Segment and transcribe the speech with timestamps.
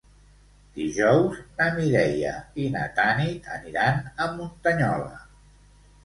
[0.75, 2.31] Dijous na Mireia
[2.63, 5.21] i na Tanit aniran a Muntanyola.